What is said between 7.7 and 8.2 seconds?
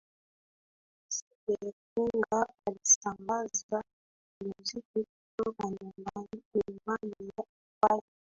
kwake